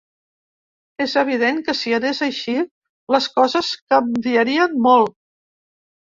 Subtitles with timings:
[1.03, 2.55] És evident que, si anés així,
[3.15, 5.13] les coses canviaren molt.